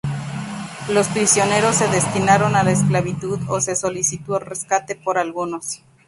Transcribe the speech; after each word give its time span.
Los 0.89 1.09
prisioneros 1.09 1.75
se 1.75 1.87
destinaron 1.89 2.55
a 2.55 2.63
la 2.63 2.71
esclavitud 2.71 3.39
o 3.47 3.61
se 3.61 3.75
solicitó 3.75 4.39
rescate 4.39 4.95
por 4.95 5.19
algunos. 5.19 5.83